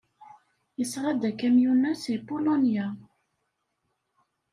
Yesɣa-d 0.79 1.21
akamyun-a 1.29 1.91
seg 2.03 2.19
Pulunya. 2.27 2.87